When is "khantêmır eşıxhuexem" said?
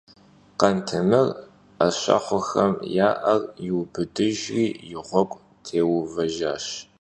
0.59-2.71